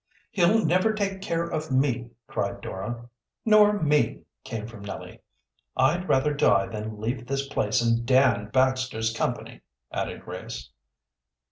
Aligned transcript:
"He'll 0.31 0.65
never 0.65 0.93
take 0.95 1.21
care 1.21 1.43
of 1.47 1.69
me!" 1.71 2.09
cried 2.25 2.59
Dora. 2.61 3.07
"Nor 3.45 3.73
me!" 3.83 4.23
came 4.43 4.65
from 4.65 4.81
Nellie. 4.81 5.21
"I'd 5.77 6.09
rather 6.09 6.33
die 6.33 6.65
than 6.65 6.99
leave 6.99 7.27
this 7.27 7.45
place 7.47 7.83
in 7.87 8.03
Dan 8.03 8.49
Baxter's 8.49 9.13
company," 9.15 9.61
added 9.91 10.23
Grace. 10.25 10.71